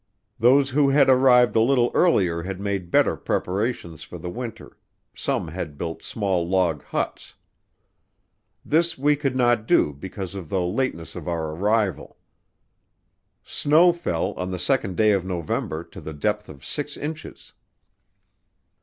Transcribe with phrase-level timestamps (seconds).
[0.39, 4.75] Those who had arrived a little earlier had made better preparations for the winter;
[5.13, 7.35] some had built small log huts.
[8.65, 12.17] This we could not do because of the lateness of our arrival.
[13.43, 17.53] Snow fell on the 2nd day of November to the depth of six inches.